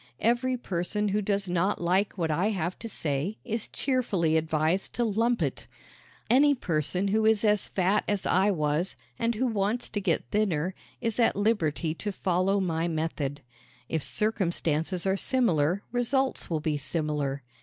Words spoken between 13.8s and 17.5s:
If circumstances are similar results will be similar.